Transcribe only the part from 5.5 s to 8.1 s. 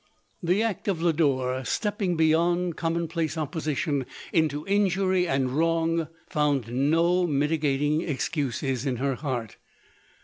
wrong, found no mitigating